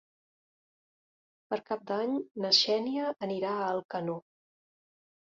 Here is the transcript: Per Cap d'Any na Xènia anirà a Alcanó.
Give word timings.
Per 1.53 1.59
Cap 1.67 1.83
d'Any 1.91 2.15
na 2.45 2.51
Xènia 2.59 3.11
anirà 3.27 3.51
a 3.57 3.67
Alcanó. 3.75 4.17